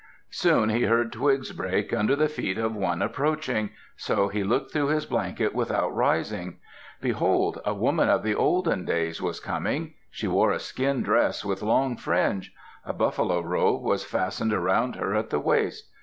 Soon 0.31 0.69
he 0.69 0.85
heard 0.85 1.11
twigs 1.13 1.51
break 1.51 1.93
under 1.93 2.15
the 2.15 2.27
feet 2.27 2.57
of 2.57 2.75
one 2.75 3.03
approaching, 3.03 3.69
so 3.95 4.29
he 4.29 4.43
looked 4.43 4.73
through 4.73 4.87
his 4.87 5.05
blanket 5.05 5.53
without 5.53 5.95
rising. 5.95 6.57
Behold, 7.01 7.61
a 7.65 7.75
woman 7.75 8.09
of 8.09 8.23
the 8.23 8.33
olden 8.33 8.83
days 8.83 9.21
was 9.21 9.39
coming. 9.39 9.93
She 10.09 10.27
wore 10.27 10.49
a 10.51 10.57
skin 10.59 11.03
dress 11.03 11.45
with 11.45 11.61
long 11.61 11.97
fringe. 11.97 12.51
A 12.83 12.93
buffalo 12.93 13.41
robe 13.41 13.83
was 13.83 14.03
fastened 14.03 14.53
around 14.53 14.95
her 14.95 15.13
at 15.13 15.29
the 15.29 15.39
waist. 15.39 15.87